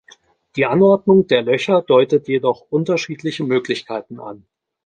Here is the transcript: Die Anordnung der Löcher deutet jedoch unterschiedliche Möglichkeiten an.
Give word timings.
Die 0.55 0.65
Anordnung 0.65 1.27
der 1.27 1.43
Löcher 1.43 1.83
deutet 1.83 2.27
jedoch 2.27 2.65
unterschiedliche 2.71 3.43
Möglichkeiten 3.43 4.19
an. 4.19 4.47